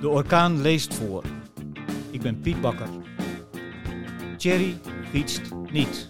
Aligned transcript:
De 0.00 0.08
orkaan 0.08 0.60
leest 0.60 0.94
voor. 0.94 1.24
Ik 2.10 2.20
ben 2.20 2.40
Piet 2.40 2.60
Bakker. 2.60 2.88
Thierry 4.36 4.78
fietst 5.10 5.54
niet. 5.70 6.06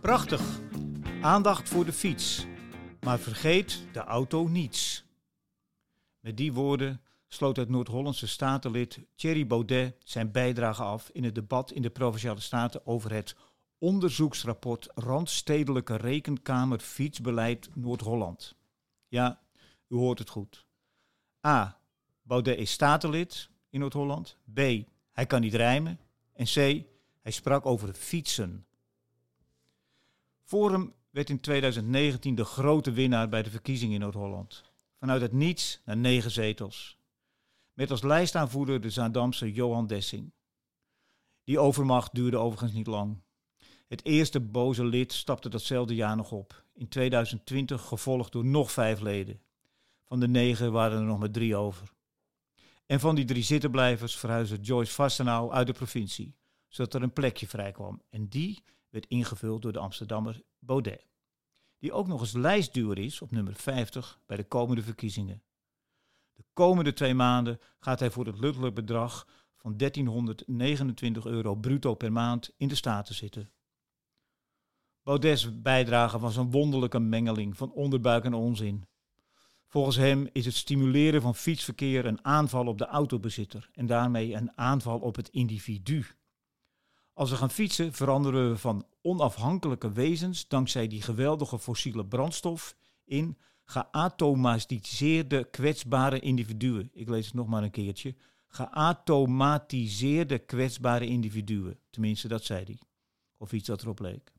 Prachtig. 0.00 0.42
Aandacht 1.20 1.68
voor 1.68 1.84
de 1.84 1.92
fiets. 1.92 2.46
Maar 3.00 3.18
vergeet 3.18 3.86
de 3.92 4.00
auto 4.00 4.48
niets. 4.48 5.04
Met 6.20 6.36
die 6.36 6.52
woorden 6.52 7.00
sloot 7.28 7.56
het 7.56 7.68
Noord-Hollandse 7.68 8.26
statenlid 8.26 9.00
Thierry 9.14 9.46
Baudet 9.46 9.96
zijn 10.04 10.30
bijdrage 10.30 10.82
af 10.82 11.10
in 11.12 11.24
het 11.24 11.34
debat 11.34 11.70
in 11.70 11.82
de 11.82 11.90
Provinciale 11.90 12.40
Staten 12.40 12.86
over 12.86 13.12
het 13.12 13.36
onderzoeksrapport 13.78 14.88
Randstedelijke 14.94 15.96
Rekenkamer 15.96 16.78
Fietsbeleid 16.78 17.68
Noord-Holland. 17.74 18.54
Ja, 19.08 19.40
u 19.88 19.96
hoort 19.96 20.18
het 20.18 20.30
goed. 20.30 20.66
A. 21.46 21.78
Baudet 22.22 22.58
is 22.58 22.70
statenlid 22.70 23.50
in 23.70 23.80
Noord-Holland. 23.80 24.36
B. 24.54 24.58
Hij 25.12 25.26
kan 25.26 25.40
niet 25.40 25.54
rijmen. 25.54 26.00
En 26.32 26.44
C. 26.44 26.54
Hij 27.22 27.32
sprak 27.32 27.66
over 27.66 27.94
fietsen. 27.94 28.66
Forum 30.42 30.94
werd 31.10 31.30
in 31.30 31.40
2019 31.40 32.34
de 32.34 32.44
grote 32.44 32.90
winnaar 32.90 33.28
bij 33.28 33.42
de 33.42 33.50
verkiezingen 33.50 33.94
in 33.94 34.00
Noord-Holland. 34.00 34.62
Vanuit 34.98 35.20
het 35.20 35.32
niets 35.32 35.80
naar 35.84 35.96
negen 35.96 36.30
zetels. 36.30 36.98
Met 37.76 37.90
als 37.90 38.02
lijstaanvoerder 38.02 38.80
de 38.80 38.90
Zaandamse 38.90 39.52
Johan 39.52 39.86
Dessing. 39.86 40.32
Die 41.44 41.58
overmacht 41.58 42.14
duurde 42.14 42.36
overigens 42.36 42.72
niet 42.72 42.86
lang. 42.86 43.22
Het 43.88 44.04
eerste 44.04 44.40
boze 44.40 44.84
lid 44.84 45.12
stapte 45.12 45.48
datzelfde 45.48 45.94
jaar 45.94 46.16
nog 46.16 46.32
op. 46.32 46.64
In 46.74 46.88
2020 46.88 47.82
gevolgd 47.82 48.32
door 48.32 48.44
nog 48.44 48.72
vijf 48.72 49.00
leden. 49.00 49.40
Van 50.04 50.20
de 50.20 50.28
negen 50.28 50.72
waren 50.72 50.98
er 50.98 51.04
nog 51.04 51.18
maar 51.18 51.30
drie 51.30 51.56
over. 51.56 51.92
En 52.86 53.00
van 53.00 53.14
die 53.14 53.24
drie 53.24 53.42
zittenblijvers 53.42 54.16
verhuisde 54.16 54.56
Joyce 54.56 54.92
Vastenau 54.92 55.52
uit 55.52 55.66
de 55.66 55.72
provincie, 55.72 56.36
zodat 56.68 56.94
er 56.94 57.02
een 57.02 57.12
plekje 57.12 57.46
vrijkwam. 57.46 58.02
En 58.10 58.28
die 58.28 58.64
werd 58.88 59.06
ingevuld 59.06 59.62
door 59.62 59.72
de 59.72 59.78
Amsterdammer 59.78 60.42
Baudet. 60.58 61.06
Die 61.78 61.92
ook 61.92 62.06
nog 62.06 62.20
eens 62.20 62.32
lijstduur 62.32 62.98
is 62.98 63.22
op 63.22 63.30
nummer 63.30 63.54
50 63.54 64.20
bij 64.26 64.36
de 64.36 64.44
komende 64.44 64.82
verkiezingen. 64.82 65.42
De 66.36 66.44
komende 66.52 66.92
twee 66.92 67.14
maanden 67.14 67.60
gaat 67.78 68.00
hij 68.00 68.10
voor 68.10 68.26
het 68.26 68.38
luttelijk 68.38 68.74
bedrag 68.74 69.26
van 69.56 69.76
1329 69.76 71.26
euro 71.26 71.54
bruto 71.54 71.94
per 71.94 72.12
maand 72.12 72.50
in 72.56 72.68
de 72.68 72.74
Staten 72.74 73.14
zitten. 73.14 73.50
Baudet's 75.02 75.62
bijdrage 75.62 76.18
was 76.18 76.36
een 76.36 76.50
wonderlijke 76.50 76.98
mengeling 76.98 77.56
van 77.56 77.72
onderbuik 77.72 78.24
en 78.24 78.34
onzin. 78.34 78.86
Volgens 79.66 79.96
hem 79.96 80.28
is 80.32 80.44
het 80.44 80.54
stimuleren 80.54 81.22
van 81.22 81.34
fietsverkeer 81.34 82.06
een 82.06 82.24
aanval 82.24 82.66
op 82.66 82.78
de 82.78 82.86
autobezitter 82.86 83.70
en 83.72 83.86
daarmee 83.86 84.34
een 84.34 84.58
aanval 84.58 84.98
op 84.98 85.16
het 85.16 85.28
individu. 85.28 86.06
Als 87.12 87.30
we 87.30 87.36
gaan 87.36 87.50
fietsen 87.50 87.92
veranderen 87.92 88.50
we 88.50 88.58
van 88.58 88.86
onafhankelijke 89.02 89.92
wezens 89.92 90.48
dankzij 90.48 90.88
die 90.88 91.02
geweldige 91.02 91.58
fossiele 91.58 92.06
brandstof 92.06 92.76
in 93.04 93.38
geautomatiseerde 93.66 95.44
kwetsbare 95.44 96.20
individuen. 96.20 96.90
Ik 96.92 97.08
lees 97.08 97.26
het 97.26 97.34
nog 97.34 97.46
maar 97.46 97.62
een 97.62 97.70
keertje. 97.70 98.14
Geautomatiseerde 98.48 100.38
kwetsbare 100.38 101.06
individuen. 101.06 101.78
Tenminste, 101.90 102.28
dat 102.28 102.44
zei 102.44 102.64
hij. 102.64 102.78
Of 103.36 103.52
iets 103.52 103.66
dat 103.66 103.82
erop 103.82 103.98
leek. 103.98 104.32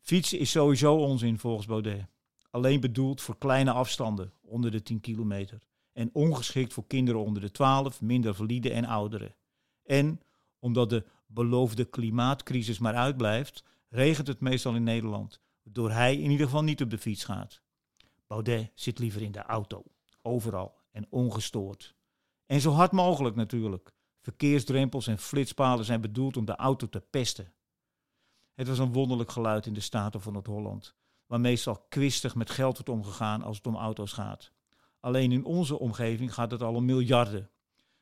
Fietsen 0.00 0.38
is 0.38 0.50
sowieso 0.50 0.94
onzin 0.94 1.38
volgens 1.38 1.66
Baudet. 1.66 2.06
Alleen 2.50 2.80
bedoeld 2.80 3.20
voor 3.20 3.38
kleine 3.38 3.70
afstanden, 3.70 4.32
onder 4.40 4.70
de 4.70 4.82
10 4.82 5.00
kilometer. 5.00 5.62
En 5.92 6.10
ongeschikt 6.12 6.72
voor 6.72 6.86
kinderen 6.86 7.20
onder 7.24 7.42
de 7.42 7.50
12, 7.50 8.00
minder 8.00 8.34
valide 8.34 8.70
en 8.70 8.84
ouderen. 8.84 9.34
En 9.84 10.20
omdat 10.58 10.90
de 10.90 11.04
beloofde 11.26 11.84
klimaatcrisis 11.84 12.78
maar 12.78 12.94
uitblijft, 12.94 13.64
regent 13.88 14.26
het 14.26 14.40
meestal 14.40 14.74
in 14.74 14.82
Nederland. 14.82 15.40
Waardoor 15.62 15.90
hij 15.90 16.16
in 16.16 16.30
ieder 16.30 16.46
geval 16.46 16.62
niet 16.62 16.82
op 16.82 16.90
de 16.90 16.98
fiets 16.98 17.24
gaat. 17.24 17.62
Baudet 18.34 18.70
zit 18.74 18.98
liever 18.98 19.22
in 19.22 19.32
de 19.32 19.42
auto, 19.42 19.82
overal 20.22 20.74
en 20.90 21.06
ongestoord. 21.10 21.94
En 22.46 22.60
zo 22.60 22.70
hard 22.70 22.92
mogelijk 22.92 23.36
natuurlijk. 23.36 23.94
Verkeersdrempels 24.20 25.06
en 25.06 25.18
flitspalen 25.18 25.84
zijn 25.84 26.00
bedoeld 26.00 26.36
om 26.36 26.44
de 26.44 26.56
auto 26.56 26.88
te 26.88 27.00
pesten. 27.00 27.52
Het 28.54 28.68
was 28.68 28.78
een 28.78 28.92
wonderlijk 28.92 29.30
geluid 29.30 29.66
in 29.66 29.74
de 29.74 29.80
Staten 29.80 30.20
van 30.20 30.32
Noord-Holland, 30.32 30.94
waar 31.26 31.40
meestal 31.40 31.86
kwistig 31.88 32.34
met 32.34 32.50
geld 32.50 32.74
wordt 32.74 32.88
omgegaan 32.88 33.42
als 33.42 33.56
het 33.56 33.66
om 33.66 33.76
auto's 33.76 34.12
gaat. 34.12 34.52
Alleen 35.00 35.32
in 35.32 35.44
onze 35.44 35.78
omgeving 35.78 36.34
gaat 36.34 36.50
het 36.50 36.62
al 36.62 36.74
om 36.74 36.84
miljarden. 36.84 37.50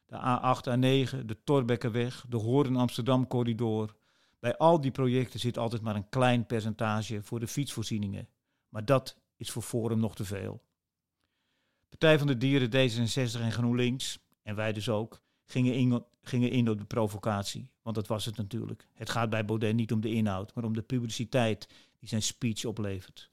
De 0.06 0.16
A8, 0.16 0.69
A9, 0.69 1.25
de 1.25 1.37
Torbekkenweg, 1.44 2.25
de 2.28 2.37
Hoorn-Amsterdam-corridor. 2.37 3.94
Bij 4.38 4.56
al 4.56 4.81
die 4.81 4.91
projecten 4.91 5.41
zit 5.41 5.59
altijd 5.59 5.82
maar 5.82 5.97
een 5.97 6.09
klein 6.09 6.47
percentage 6.47 7.22
voor 7.22 7.41
de 7.41 7.49
fietsvoorzieningen. 7.49 8.28
Maar 8.69 8.84
dat 8.84 9.21
is 9.42 9.50
voor 9.50 9.62
Forum 9.62 10.00
nog 10.00 10.14
te 10.14 10.25
veel. 10.25 10.62
Partij 11.88 12.19
van 12.19 12.26
de 12.26 12.36
Dieren, 12.36 12.69
D66 12.69 13.41
en 13.41 13.53
GroenLinks, 13.53 14.19
en 14.42 14.54
wij 14.54 14.72
dus 14.72 14.88
ook, 14.88 15.20
gingen 15.44 15.75
in, 15.75 16.04
gingen 16.22 16.50
in 16.50 16.69
op 16.69 16.78
de 16.78 16.84
provocatie. 16.84 17.69
Want 17.82 17.97
dat 17.97 18.06
was 18.06 18.25
het 18.25 18.36
natuurlijk. 18.36 18.88
Het 18.94 19.10
gaat 19.10 19.31
bij 19.31 19.44
Baudet 19.44 19.75
niet 19.75 19.92
om 19.92 20.00
de 20.00 20.12
inhoud, 20.12 20.54
maar 20.54 20.64
om 20.64 20.75
de 20.75 20.82
publiciteit 20.82 21.69
die 21.98 22.08
zijn 22.08 22.22
speech 22.22 22.64
oplevert. 22.64 23.31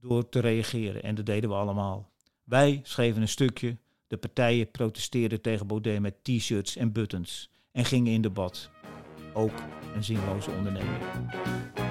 Door 0.00 0.28
te 0.28 0.40
reageren, 0.40 1.02
en 1.02 1.14
dat 1.14 1.26
deden 1.26 1.50
we 1.50 1.56
allemaal. 1.56 2.10
Wij 2.44 2.80
schreven 2.82 3.22
een 3.22 3.28
stukje, 3.28 3.78
de 4.06 4.16
partijen 4.16 4.70
protesteerden 4.70 5.40
tegen 5.40 5.66
Baudet 5.66 6.00
met 6.00 6.24
t-shirts 6.24 6.76
en 6.76 6.92
buttons 6.92 7.50
en 7.72 7.84
gingen 7.84 8.12
in 8.12 8.22
debat. 8.22 8.70
Ook 9.34 9.62
een 9.94 10.04
zinloze 10.04 10.50
onderneming. 10.50 11.87